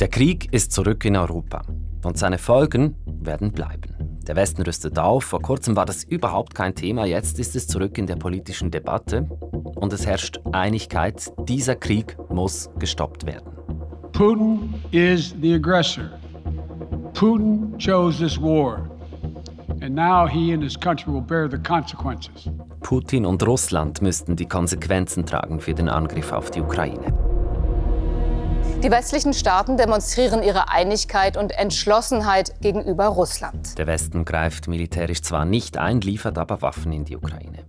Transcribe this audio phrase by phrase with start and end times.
[0.00, 1.62] Der Krieg ist zurück in Europa
[2.04, 4.18] und seine Folgen werden bleiben.
[4.28, 7.98] Der Westen rüstet auf, vor kurzem war das überhaupt kein Thema, jetzt ist es zurück
[7.98, 9.28] in der politischen Debatte
[9.74, 13.50] und es herrscht Einigkeit, dieser Krieg muss gestoppt werden.
[14.12, 16.10] Putin is the aggressor.
[17.14, 18.88] Putin chose this war.
[19.80, 22.48] And now he and his country will bear the consequences.
[22.82, 27.17] Putin und Russland müssten die Konsequenzen tragen für den Angriff auf die Ukraine.
[28.82, 33.76] Die westlichen Staaten demonstrieren ihre Einigkeit und Entschlossenheit gegenüber Russland.
[33.76, 37.64] Der Westen greift militärisch zwar nicht ein, liefert aber Waffen in die Ukraine.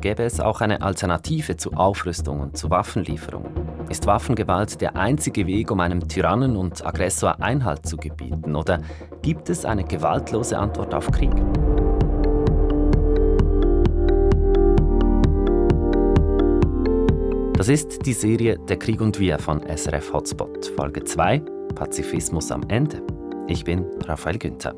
[0.00, 3.70] Gäbe es auch eine Alternative zu Aufrüstung und zu Waffenlieferungen?
[3.90, 8.56] Ist Waffengewalt der einzige Weg, um einem Tyrannen und Aggressor Einhalt zu gebieten?
[8.56, 8.78] Oder
[9.22, 11.32] gibt es eine gewaltlose Antwort auf Krieg?
[17.60, 21.40] Das ist die Serie Der Krieg und Wir von SRF Hotspot, Folge 2,
[21.74, 23.02] Pazifismus am Ende.
[23.48, 24.74] Ich bin Raphael Günther.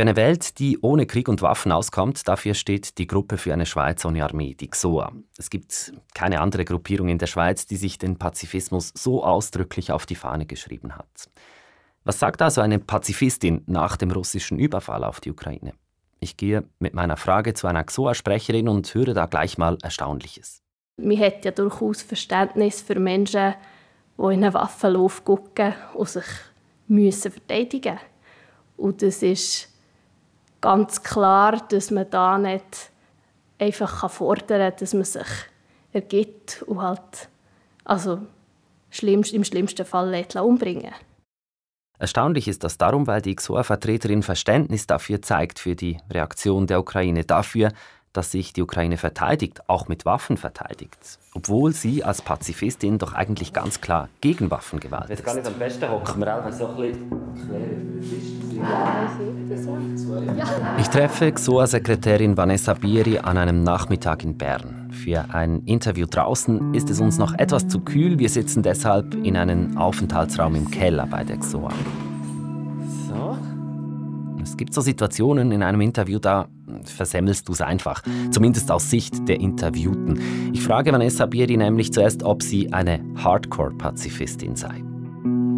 [0.00, 3.66] Für eine Welt, die ohne Krieg und Waffen auskommt, dafür steht die Gruppe für eine
[3.66, 5.12] Schweiz ohne Armee, die XOA.
[5.36, 10.06] Es gibt keine andere Gruppierung in der Schweiz, die sich den Pazifismus so ausdrücklich auf
[10.06, 11.28] die Fahne geschrieben hat.
[12.04, 15.74] Was sagt also eine Pazifistin nach dem russischen Überfall auf die Ukraine?
[16.18, 20.62] Ich gehe mit meiner Frage zu einer XOA-Sprecherin und höre da gleich mal Erstaunliches.
[20.96, 23.52] Man hat ja durchaus Verständnis für Menschen,
[24.16, 26.24] die in einen Waffenlauf gucken und sich
[26.88, 28.06] müssen verteidigen müssen.
[28.78, 29.69] Und das ist
[30.60, 32.90] ganz klar, dass man da nicht
[33.58, 35.26] einfach fordern kann, dass man sich
[35.92, 37.28] ergibt und halt
[37.84, 38.20] also
[39.02, 40.92] im schlimmsten Fall lässt umbringen
[41.98, 47.24] Erstaunlich ist das darum, weil die XOA-Vertreterin Verständnis dafür zeigt, für die Reaktion der Ukraine,
[47.24, 47.72] dafür,
[48.14, 50.96] dass sich die Ukraine verteidigt, auch mit Waffen verteidigt.
[51.34, 55.10] Obwohl sie als Pazifistin doch eigentlich ganz klar gegen Waffengewalt ist.
[55.10, 58.29] Jetzt gar nicht am besten hocken wir auch so ein bisschen
[60.78, 64.88] Ich treffe XOA-Sekretärin Vanessa Bieri an einem Nachmittag in Bern.
[64.90, 68.18] Für ein Interview draußen ist es uns noch etwas zu kühl.
[68.18, 71.70] Wir sitzen deshalb in einem Aufenthaltsraum im Keller bei der XOA.
[73.08, 73.36] So.
[74.42, 76.48] Es gibt so Situationen in einem Interview, da
[76.84, 78.02] versemmelst du es einfach.
[78.30, 80.18] Zumindest aus Sicht der Interviewten.
[80.52, 84.82] Ich frage Vanessa Bieri nämlich zuerst, ob sie eine Hardcore-Pazifistin sei.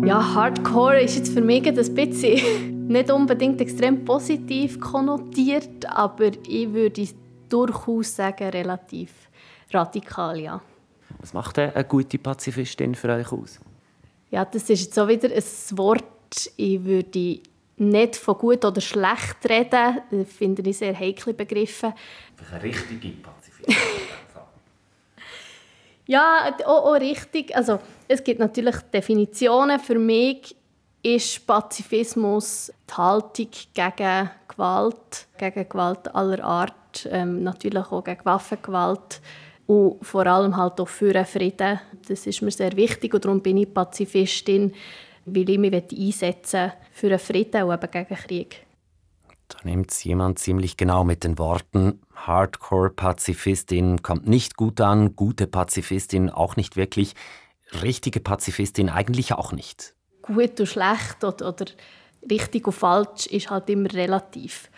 [0.04, 6.72] Ja, Hardcore ist jetzt für mich ein bisschen nicht unbedingt extrem positiv konnotiert, aber ich
[6.72, 7.06] würde
[7.48, 9.12] durchaus sagen, relativ
[9.70, 10.60] radikal, ja.
[11.20, 13.60] Was macht eine gute Pazifistin für euch aus?
[14.32, 17.38] Ja, das ist jetzt so wieder ein Wort, ich würde
[17.76, 21.94] nicht von gut oder schlecht reden, das finde ich sehr heikle Begriffe.
[22.50, 23.76] Eine richtige Pazifistin.
[26.06, 27.54] ja, auch, auch richtig.
[27.54, 27.78] Also,
[28.12, 29.80] es gibt natürlich Definitionen.
[29.80, 30.54] Für mich
[31.02, 39.20] ist Pazifismus die Haltung gegen Gewalt, gegen Gewalt aller Art, ähm, natürlich auch gegen Waffengewalt
[39.66, 41.80] und vor allem halt auch für Frieden.
[42.06, 44.72] Das ist mir sehr wichtig und darum bin ich Pazifistin
[45.24, 48.66] weil ich mich einsetzen für einen Frieden und eben gegen Krieg.
[49.48, 55.46] Da nimmt es jemand ziemlich genau mit den Worten Hardcore-Pazifistin kommt nicht gut an, gute
[55.46, 57.14] Pazifistin auch nicht wirklich,
[57.82, 59.94] richtige Pazifistin eigentlich auch nicht.
[60.22, 61.66] Gut und schlecht oder, oder
[62.30, 64.70] richtig und falsch ist halt immer relativ.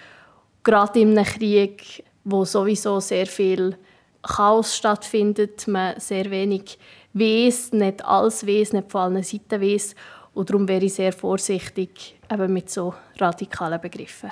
[0.62, 3.76] Gerade in einem Krieg, wo sowieso sehr viel
[4.22, 6.78] Chaos stattfindet, man sehr wenig
[7.12, 9.94] weiß, nicht alles weiß, nicht von allen Seiten weiß
[10.32, 14.30] und darum wäre ich sehr vorsichtig eben mit so radikalen Begriffen.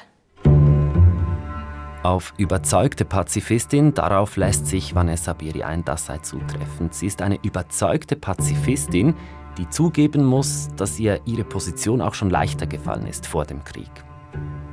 [2.02, 6.94] Auf überzeugte Pazifistin, darauf lässt sich Vanessa Biri ein, das sei zutreffend.
[6.94, 9.14] Sie ist eine überzeugte Pazifistin,
[9.56, 13.90] die zugeben muss, dass ihr ihre Position auch schon leichter gefallen ist vor dem Krieg.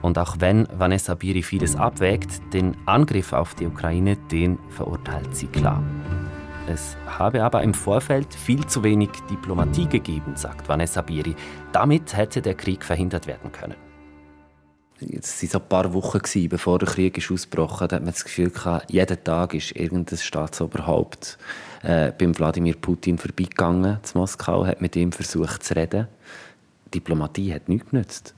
[0.02, 5.48] Und auch wenn Vanessa Biri vieles abwägt, den Angriff auf die Ukraine, den verurteilt sie
[5.48, 5.84] klar.
[6.68, 11.36] Es habe aber im Vorfeld viel zu wenig Diplomatie gegeben, sagt Vanessa Biri.
[11.74, 13.89] Damit hätte der Krieg verhindert werden können.
[15.02, 17.92] Es waren so ein paar Wochen, bevor der Krieg ist ausgebrochen ist.
[17.92, 21.38] Da hat man das Gefühl, gehabt, jeden Tag ist irgendein Staatsoberhaupt
[21.84, 26.08] äh, beim Wladimir Putin vorbeigegangen zu Moskau, hat mit ihm versucht zu reden.
[26.94, 28.36] Diplomatie hat nichts genützt.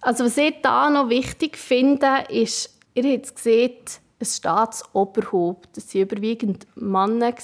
[0.00, 3.76] Also was ich da noch wichtig finde, ist, ihr habt gesehen,
[4.20, 5.76] ein Staatsoberhaupt.
[5.76, 7.34] Das waren überwiegend Männer.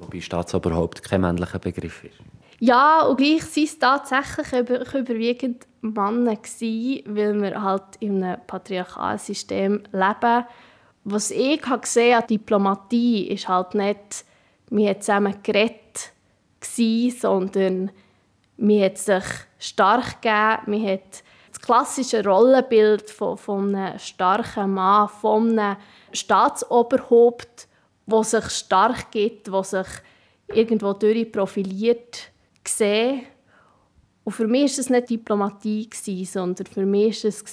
[0.00, 2.29] Wobei Staatsoberhaupt kein männlicher Begriff ist.
[2.62, 9.18] Ja, und gleich waren es tatsächlich über, überwiegend Männer, weil wir halt in einem patriarchalen
[9.18, 10.44] System leben.
[11.04, 14.26] Was ich habe gesehen an Diplomatie ist halt nicht,
[14.68, 16.12] wir haben zusammen geredet,
[17.18, 17.90] sondern
[18.58, 19.24] wir hat sich
[19.58, 25.78] stark gegeben, wir hat das klassische Rollenbild von, von einem starken Mann, von einem
[26.12, 27.68] Staatsoberhaupt,
[28.04, 29.88] der sich stark gibt, der sich
[30.48, 32.30] irgendwo durch profiliert,
[32.64, 33.22] gesehen.
[34.24, 37.44] Und für mich war es nicht Diplomatie, sondern für mich war es,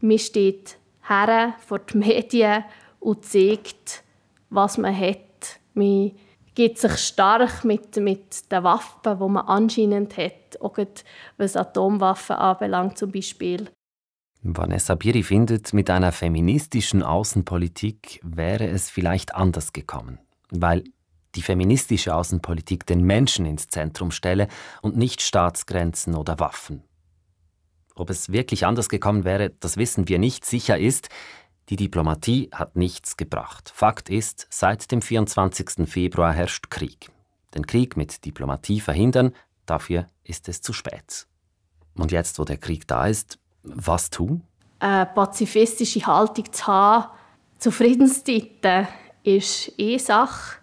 [0.00, 0.78] man steht
[1.08, 2.64] her vor die Medien
[3.00, 4.04] und zeigt,
[4.50, 5.60] was man hat.
[5.74, 6.12] Man
[6.54, 10.78] gibt sich stark mit, mit den Waffen, die man anscheinend hat, auch
[11.36, 13.68] was Atomwaffen anbelangt zum Beispiel.
[14.42, 20.18] Vanessa Biri findet, mit einer feministischen Außenpolitik wäre es vielleicht anders gekommen,
[20.50, 20.84] weil
[21.34, 24.48] die feministische Außenpolitik den Menschen ins Zentrum stelle
[24.82, 26.82] und nicht Staatsgrenzen oder Waffen.
[27.94, 30.44] Ob es wirklich anders gekommen wäre, das wissen wir nicht.
[30.44, 31.08] Sicher ist,
[31.68, 33.72] die Diplomatie hat nichts gebracht.
[33.74, 35.88] Fakt ist, seit dem 24.
[35.88, 37.10] Februar herrscht Krieg.
[37.54, 39.32] Den Krieg mit Diplomatie verhindern,
[39.64, 41.26] dafür ist es zu spät.
[41.96, 44.42] Und jetzt, wo der Krieg da ist, was tun?
[44.80, 47.08] Eine pazifistische Haltung zu haben
[47.58, 48.86] zu Friedenszeiten
[49.22, 50.58] ist eine Sache.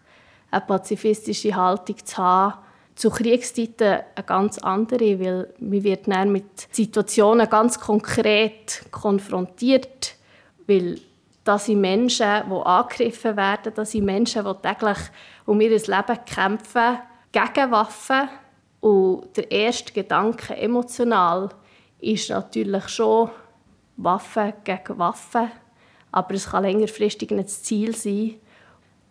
[0.51, 2.59] Eine pazifistische Haltung zu haben
[2.95, 10.15] zu Kriegszeiten eine ganz andere, weil man wird dann mit Situationen ganz konkret konfrontiert,
[10.67, 10.99] weil
[11.43, 14.97] das sind Menschen, die angegriffen werden, das sind Menschen, die täglich
[15.45, 16.99] um ihr Leben kämpfen,
[17.31, 18.29] gegen Waffen.
[18.81, 21.49] Und der erste Gedanke emotional
[21.99, 23.29] ist natürlich schon
[23.97, 25.51] Waffen gegen Waffen.
[26.11, 28.35] Aber es kann längerfristig nicht das Ziel sein,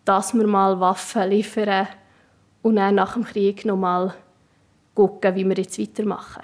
[0.05, 1.87] dass wir mal Waffen liefern
[2.61, 4.13] und dann nach dem Krieg noch mal
[4.95, 6.43] schauen, wie wir jetzt weitermachen.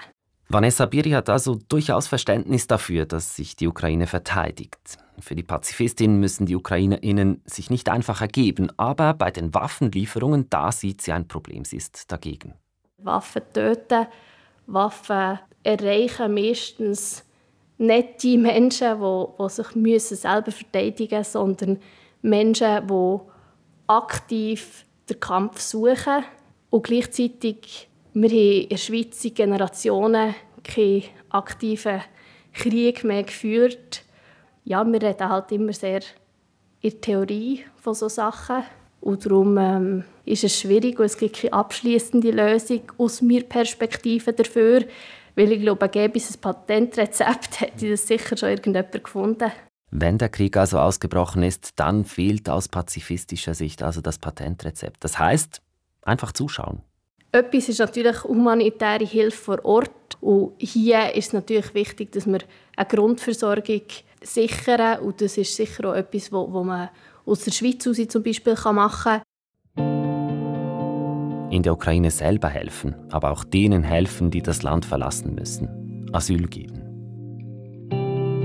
[0.49, 4.97] Vanessa Biri hat also durchaus Verständnis dafür, dass sich die Ukraine verteidigt.
[5.19, 10.71] Für die Pazifistin müssen die UkrainerInnen sich nicht einfach ergeben, aber bei den Waffenlieferungen, da
[10.71, 11.65] sieht sie ein Problem.
[11.65, 12.53] Sie ist dagegen.
[12.99, 14.07] Waffen töten,
[14.67, 17.25] Waffen erreichen meistens
[17.77, 21.79] nicht die Menschen, die, die sich müssen selber verteidigen müssen, sondern
[22.21, 23.19] Menschen, die
[23.87, 26.23] aktiv den Kampf suchen.
[26.69, 32.01] Und gleichzeitig, wir haben in der Schweiz seit Generationen keinen aktiven
[32.53, 34.03] Krieg mehr geführt.
[34.65, 36.01] Ja, wir reden halt immer sehr
[36.81, 38.63] in der Theorie von solchen Sachen.
[38.99, 44.33] Und darum ähm, ist es schwierig und es gibt keine abschließende Lösung aus meiner Perspektive
[44.33, 44.83] dafür.
[45.35, 49.51] Weil ich glaube, gäbe es ein Patentrezept, hätte das sicher schon irgendjemand gefunden.
[49.99, 55.03] Wenn der Krieg also ausgebrochen ist, dann fehlt aus pazifistischer Sicht also das Patentrezept.
[55.03, 55.59] Das heißt,
[56.03, 56.83] einfach zuschauen.
[57.31, 60.17] Etwas ist natürlich humanitäre Hilfe vor Ort.
[60.21, 62.37] Und hier ist es natürlich wichtig, dass wir
[62.75, 63.81] eine Grundversorgung
[64.21, 64.99] sichern.
[64.99, 66.89] Und das ist sicher auch etwas, wo, man
[67.25, 69.23] aus der Schweiz aus zum Beispiel machen
[69.75, 71.51] kann.
[71.51, 76.05] In der Ukraine selber helfen, aber auch denen helfen, die das Land verlassen müssen.
[76.13, 76.76] Asyl geben.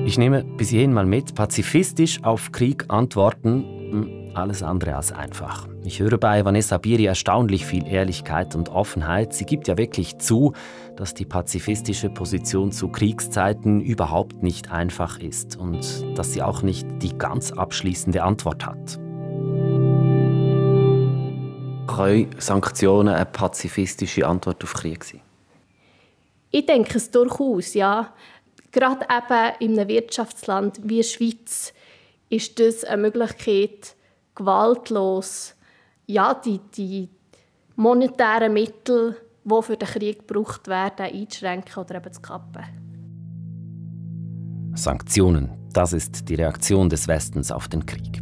[0.04, 5.68] Ich nehme bis hierhin mal mit, pazifistisch auf Krieg antworten, hm, alles andere als einfach.
[5.84, 9.32] Ich höre bei Vanessa Biri erstaunlich viel Ehrlichkeit und Offenheit.
[9.32, 10.54] Sie gibt ja wirklich zu,
[10.96, 16.86] dass die pazifistische Position zu Kriegszeiten überhaupt nicht einfach ist und dass sie auch nicht
[17.00, 18.98] die ganz abschließende Antwort hat.
[21.86, 25.20] Können Sanktionen eine pazifistische Antwort auf Krieg sein?
[26.54, 28.12] Ich denke es durchaus, ja.
[28.72, 31.72] Gerade eben in einem Wirtschaftsland wie der Schweiz
[32.30, 33.94] ist das eine Möglichkeit,
[34.34, 35.54] gewaltlos
[36.06, 37.08] ja, die, die
[37.76, 42.64] monetären Mittel, die für den Krieg gebraucht werden, einzuschränken oder eben zu kappen.
[44.74, 48.20] Sanktionen, das ist die Reaktion des Westens auf den Krieg.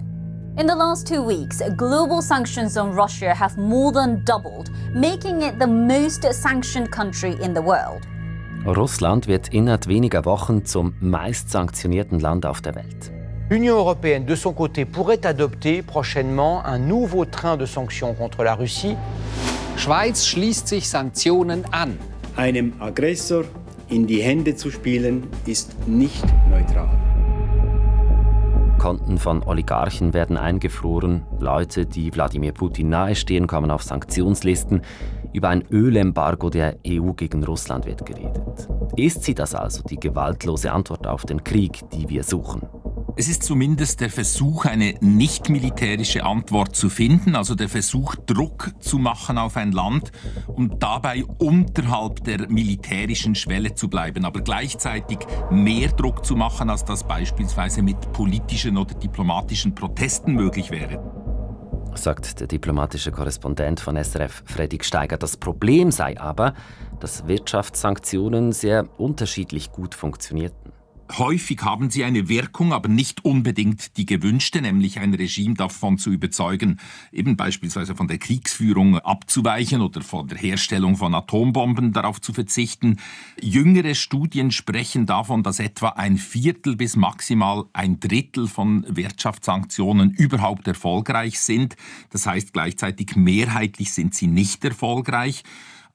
[0.57, 5.55] In the last two weeks, global sanctions on Russia have more than doubled, making it
[5.61, 8.03] the most sanctioned country in the world.
[8.77, 13.11] Russland wird innerhalb weniger Wochen zum meist sanktionierten Land auf der Welt.
[13.51, 18.55] L'Union européenne, de son côté, pourrait adopter prochainement un nouveau train de sanctions contre la
[18.55, 18.97] Russie.
[19.77, 21.99] Schweiz schließt sich Sanktionen an.
[22.37, 23.45] Einem Aggressor
[23.91, 26.97] in die Hände zu spielen, ist nicht neutral.
[28.79, 34.83] Konten von Oligarchen werden eingefroren, Leute, die Wladimir Putin nahestehen, kommen auf Sanktionslisten.
[35.33, 38.69] Über ein Ölembargo der EU gegen Russland wird geredet.
[38.97, 42.63] Ist sie das also, die gewaltlose Antwort auf den Krieg, die wir suchen?
[43.17, 48.73] Es ist zumindest der Versuch, eine nicht militärische Antwort zu finden, also der Versuch, Druck
[48.81, 50.11] zu machen auf ein Land
[50.47, 55.19] und dabei unterhalb der militärischen Schwelle zu bleiben, aber gleichzeitig
[55.51, 61.20] mehr Druck zu machen, als das beispielsweise mit politischen oder diplomatischen Protesten möglich wäre
[61.95, 65.17] sagt der diplomatische Korrespondent von SRF Fredrik Steiger.
[65.17, 66.55] Das Problem sei aber,
[67.01, 70.80] dass Wirtschaftssanktionen sehr unterschiedlich gut funktionierten.
[71.21, 76.11] Häufig haben sie eine Wirkung, aber nicht unbedingt die gewünschte, nämlich ein Regime davon zu
[76.11, 76.81] überzeugen,
[77.13, 82.97] eben beispielsweise von der Kriegsführung abzuweichen oder von der Herstellung von Atombomben darauf zu verzichten.
[83.39, 90.67] Jüngere Studien sprechen davon, dass etwa ein Viertel bis maximal ein Drittel von Wirtschaftssanktionen überhaupt
[90.69, 91.77] erfolgreich sind.
[92.09, 95.45] Das heißt gleichzeitig mehrheitlich sind sie nicht erfolgreich.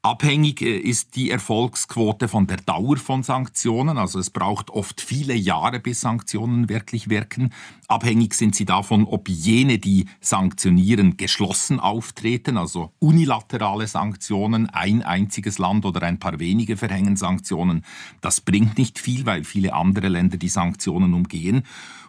[0.06, 3.98] Abhängig äh, ist die Erfolgsquote von der Dauer von Sanktionen.
[3.98, 7.52] Also es braucht oft viele Jahre, bis Sanktionen wirklich wirken.
[7.88, 15.58] Abhängig sind sie davon, ob jene, die sanktionieren, geschlossen auftreten, also unilaterale Sanktionen, ein einziges
[15.58, 17.84] Land oder ein paar wenige verhängen Sanktionen.
[18.22, 21.64] Das bringt nicht viel, weil viele andere Länder die Sanktionen umgehen.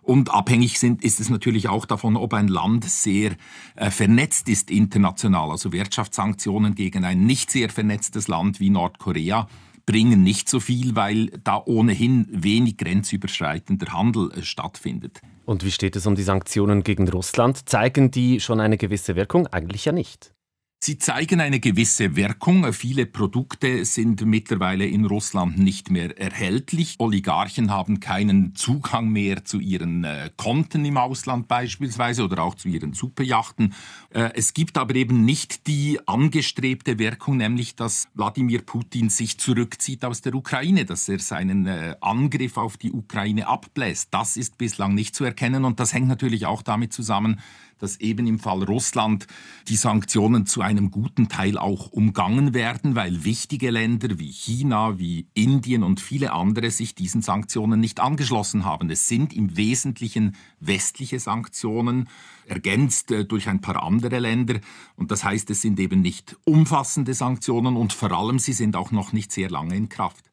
[0.06, 3.32] Und abhängig sind, ist es natürlich auch davon, ob ein Land sehr
[3.74, 5.50] äh, vernetzt ist international.
[5.50, 9.48] Also Wirtschaftssanktionen gegen ein nicht sehr vernetztes Land wie Nordkorea
[9.84, 15.20] bringen nicht so viel, weil da ohnehin wenig grenzüberschreitender Handel äh, stattfindet.
[15.44, 17.68] Und wie steht es um die Sanktionen gegen Russland?
[17.68, 19.48] Zeigen die schon eine gewisse Wirkung?
[19.48, 20.35] Eigentlich ja nicht.
[20.78, 22.70] Sie zeigen eine gewisse Wirkung.
[22.72, 26.96] Viele Produkte sind mittlerweile in Russland nicht mehr erhältlich.
[26.98, 32.68] Oligarchen haben keinen Zugang mehr zu ihren äh, Konten im Ausland beispielsweise oder auch zu
[32.68, 33.74] ihren Superjachten.
[34.10, 40.04] Äh, es gibt aber eben nicht die angestrebte Wirkung, nämlich dass Wladimir Putin sich zurückzieht
[40.04, 44.08] aus der Ukraine, dass er seinen äh, Angriff auf die Ukraine abbläst.
[44.12, 47.40] Das ist bislang nicht zu erkennen und das hängt natürlich auch damit zusammen,
[47.78, 49.26] dass eben im Fall Russland
[49.68, 55.28] die Sanktionen zu einem guten Teil auch umgangen werden, weil wichtige Länder wie China, wie
[55.34, 58.90] Indien und viele andere sich diesen Sanktionen nicht angeschlossen haben.
[58.90, 62.08] Es sind im Wesentlichen westliche Sanktionen,
[62.46, 64.60] ergänzt äh, durch ein paar andere Länder.
[64.94, 68.90] Und das heißt, es sind eben nicht umfassende Sanktionen und vor allem sie sind auch
[68.90, 70.30] noch nicht sehr lange in Kraft.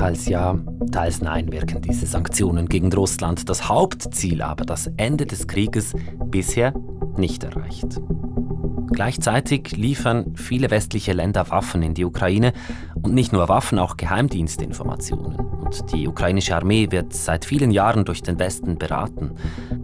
[0.00, 0.58] Teils ja,
[0.92, 3.50] teils nein wirken diese Sanktionen gegen Russland.
[3.50, 5.92] Das Hauptziel aber, das Ende des Krieges,
[6.24, 6.72] bisher
[7.18, 8.00] nicht erreicht.
[8.92, 12.54] Gleichzeitig liefern viele westliche Länder Waffen in die Ukraine
[12.94, 15.36] und nicht nur Waffen, auch Geheimdienstinformationen.
[15.36, 19.32] Und die ukrainische Armee wird seit vielen Jahren durch den Westen beraten.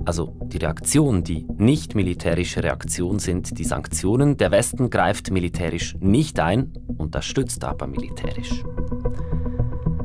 [0.07, 4.39] Also die Reaktion, die nicht militärische Reaktion sind die Sanktionen.
[4.39, 8.65] Der Westen greift militärisch nicht ein, unterstützt aber militärisch.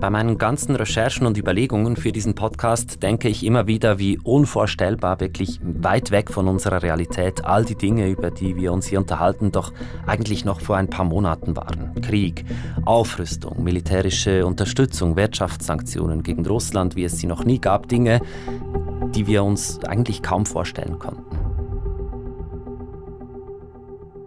[0.01, 5.19] Bei meinen ganzen Recherchen und Überlegungen für diesen Podcast denke ich immer wieder, wie unvorstellbar,
[5.19, 9.51] wirklich weit weg von unserer Realität all die Dinge, über die wir uns hier unterhalten,
[9.51, 9.71] doch
[10.07, 12.01] eigentlich noch vor ein paar Monaten waren.
[12.01, 12.45] Krieg,
[12.83, 18.21] Aufrüstung, militärische Unterstützung, Wirtschaftssanktionen gegen Russland, wie es sie noch nie gab, Dinge,
[19.13, 21.37] die wir uns eigentlich kaum vorstellen konnten.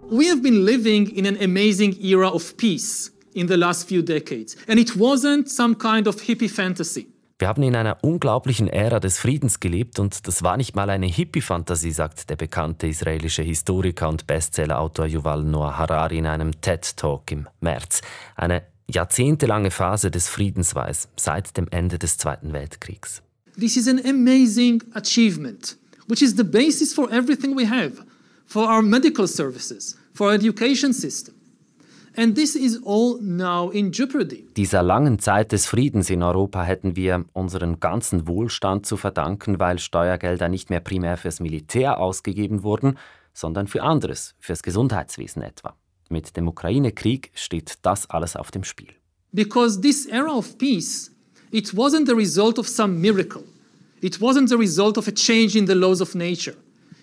[0.09, 4.57] We have been living in an amazing era of peace in the last few decades.
[4.67, 7.07] And it wasn't some kind of hippie fantasy.
[7.37, 11.05] Wir haben in einer unglaublichen Ära des Friedens gelebt und das war nicht mal eine
[11.05, 17.49] Hippie-Fantasie, sagt der bekannte israelische Historiker und Bestsellerautor Yuval Noah Harari in einem TED-Talk im
[17.59, 18.01] März.
[18.37, 23.21] Eine jahrzehntelange Phase des Friedens war es, seit dem Ende des Zweiten Weltkriegs.
[23.59, 25.75] This is an amazing achievement,
[26.07, 28.05] which is the basis for everything we have,
[28.45, 31.34] for our medical services, for our education system.
[34.57, 39.79] Dieser langen Zeit des Friedens in Europa hätten wir unseren ganzen Wohlstand zu verdanken, weil
[39.79, 42.97] Steuergelder nicht mehr primär fürs Militär ausgegeben wurden,
[43.33, 45.75] sondern für anderes, fürs Gesundheitswesen etwa.
[46.09, 48.93] Mit dem Ukraine-Krieg steht das alles auf dem Spiel.
[49.33, 51.11] Because this era of peace,
[51.51, 53.43] it wasn't the result of some miracle.
[54.01, 56.55] It wasn't the result of a change in the laws of nature.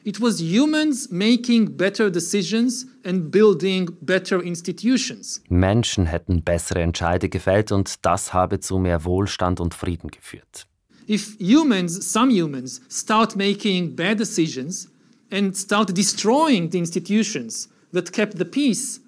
[0.04, 5.40] It was humans making better decisions and building better institutions.
[5.48, 10.66] Menschen hätten bessere Entscheide gefällt und das habe zu mehr Wohlstand und Frieden geführt.
[11.08, 14.88] If humans, some humans, start making bad decisions
[15.30, 19.00] and start destroying the institutions that kept the peace,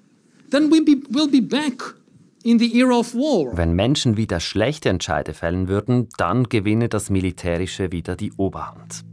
[0.51, 1.97] then we'll be, we'll be back
[2.45, 3.57] in the era of war.
[3.57, 9.05] Wenn Menschen wieder schlechte Entscheide fällen würden, dann gewinne das Militärische wieder die Oberhand.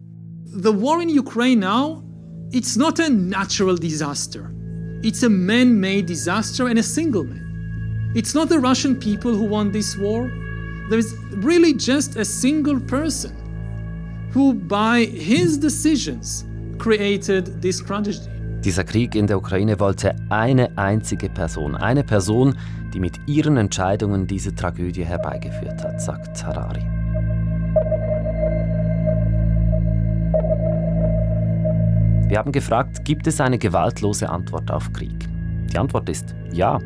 [0.51, 2.03] The war in Ukraine now,
[2.51, 4.53] it's not a natural disaster.
[5.03, 8.11] It's a man made disaster and a single man.
[8.15, 10.29] It's not the Russian people who won this war.
[10.91, 13.31] there is really just a single person
[14.33, 16.45] who, by his decisions,
[16.77, 18.27] created this tragedy.
[18.61, 22.55] Dieser Krieg in der Ukraine wollte eine einzige Person, eine Person,
[22.93, 27.00] die mit ihren Entscheidungen diese Tragödie herbeigeführt hat, sagt Harari.
[32.31, 35.27] Wir haben gefragt, gibt es eine gewaltlose Antwort auf Krieg?
[35.69, 36.79] Die Antwort ist ja,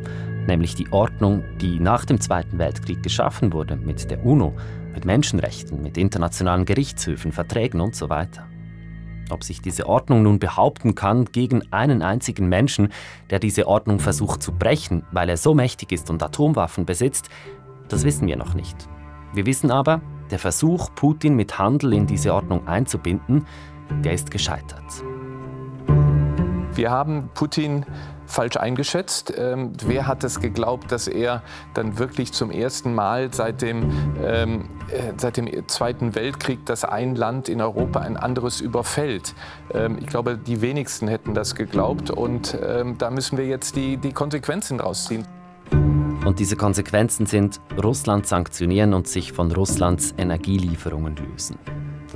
[0.48, 4.56] nämlich die Ordnung, die nach dem Zweiten Weltkrieg geschaffen wurde, mit der UNO,
[4.92, 8.48] mit Menschenrechten, mit internationalen Gerichtshöfen, Verträgen und so weiter.
[9.30, 12.88] Ob sich diese Ordnung nun behaupten kann gegen einen einzigen Menschen,
[13.30, 17.28] der diese Ordnung versucht zu brechen, weil er so mächtig ist und Atomwaffen besitzt,
[17.88, 18.88] das wissen wir noch nicht.
[19.32, 20.00] Wir wissen aber,
[20.32, 23.46] der Versuch, Putin mit Handel in diese Ordnung einzubinden,
[24.02, 25.04] der ist gescheitert.
[26.76, 27.86] Wir haben Putin
[28.26, 29.32] falsch eingeschätzt.
[29.36, 31.42] Ähm, wer hat es geglaubt, dass er
[31.72, 33.90] dann wirklich zum ersten Mal seit dem,
[34.22, 39.34] ähm, äh, seit dem Zweiten Weltkrieg, dass ein Land in Europa ein anderes überfällt?
[39.72, 43.96] Ähm, ich glaube, die wenigsten hätten das geglaubt und ähm, da müssen wir jetzt die,
[43.96, 45.24] die Konsequenzen rausziehen.
[46.26, 51.56] Und diese Konsequenzen sind Russland sanktionieren und sich von Russlands Energielieferungen lösen.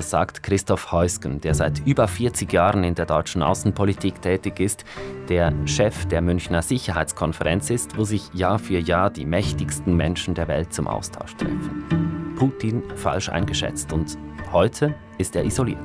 [0.00, 4.86] Das sagt Christoph Heusgen, der seit über 40 Jahren in der deutschen Außenpolitik tätig ist,
[5.28, 10.48] der Chef der Münchner Sicherheitskonferenz ist, wo sich Jahr für Jahr die mächtigsten Menschen der
[10.48, 12.34] Welt zum Austausch treffen.
[12.38, 14.16] Putin falsch eingeschätzt und
[14.50, 15.76] heute ist er isoliert.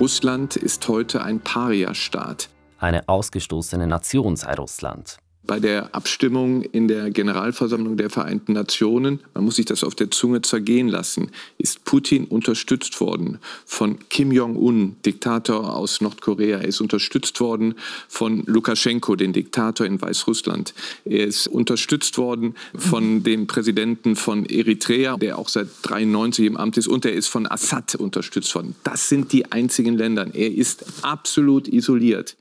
[0.00, 2.48] Russland ist heute ein Paria-Staat.
[2.78, 9.44] Eine ausgestoßene Nation sei Russland bei der Abstimmung in der Generalversammlung der Vereinten Nationen, man
[9.44, 14.96] muss sich das auf der Zunge zergehen lassen, ist Putin unterstützt worden von Kim Jong-un,
[15.04, 16.58] Diktator aus Nordkorea.
[16.58, 17.74] Er ist unterstützt worden
[18.08, 20.74] von Lukaschenko, den Diktator in Weißrussland.
[21.04, 26.76] Er ist unterstützt worden von dem Präsidenten von Eritrea, der auch seit 93 im Amt
[26.76, 28.74] ist, und er ist von Assad unterstützt worden.
[28.84, 30.26] Das sind die einzigen Länder.
[30.34, 32.36] Er ist absolut isoliert.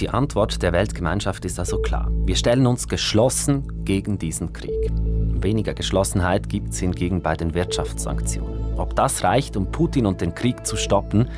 [0.00, 2.08] Die Antwort der Weltgemeinschaft ist also klar.
[2.24, 4.92] Wir stellen uns geschlossen gegen diesen Krieg.
[4.92, 8.76] Weniger Geschlossenheit gibt es hingegen bei den Wirtschaftssanktionen.
[8.76, 11.28] Ob das reicht, um Putin und den Krieg zu stoppen,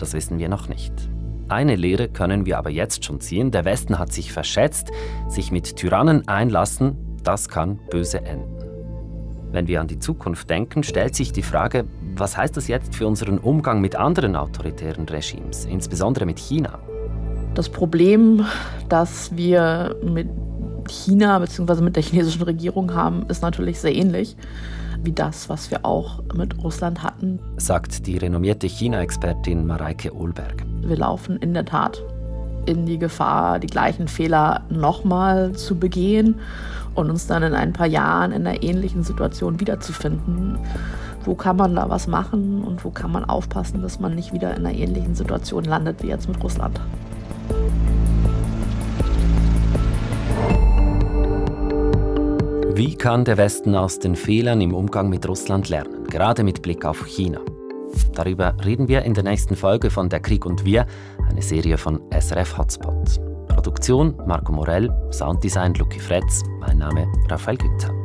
[0.00, 0.92] das wissen wir noch nicht.
[1.48, 3.52] Eine Lehre können wir aber jetzt schon ziehen.
[3.52, 4.90] Der Westen hat sich verschätzt,
[5.28, 8.58] sich mit Tyrannen einlassen, das kann böse enden.
[9.52, 11.84] Wenn wir an die Zukunft denken, stellt sich die Frage,
[12.16, 16.80] was heißt das jetzt für unseren Umgang mit anderen autoritären Regimes, insbesondere mit China?
[17.58, 18.46] Das Problem,
[18.88, 20.28] das wir mit
[20.88, 21.82] China bzw.
[21.82, 24.36] mit der chinesischen Regierung haben, ist natürlich sehr ähnlich
[25.02, 27.40] wie das, was wir auch mit Russland hatten.
[27.56, 30.64] Sagt die renommierte China-Expertin Mareike Ohlberg.
[30.82, 32.00] Wir laufen in der Tat
[32.66, 36.36] in die Gefahr, die gleichen Fehler nochmal zu begehen
[36.94, 40.60] und uns dann in ein paar Jahren in einer ähnlichen Situation wiederzufinden.
[41.24, 44.56] Wo kann man da was machen und wo kann man aufpassen, dass man nicht wieder
[44.56, 46.80] in einer ähnlichen Situation landet wie jetzt mit Russland?
[52.74, 56.84] Wie kann der Westen aus den Fehlern im Umgang mit Russland lernen, gerade mit Blick
[56.84, 57.40] auf China?
[58.14, 60.86] Darüber reden wir in der nächsten Folge von Der Krieg und Wir,
[61.28, 63.20] eine Serie von SRF Hotspot.
[63.48, 67.97] Produktion Marco Morell, Sounddesign Lucky Fretz, mein Name Raphael Günther.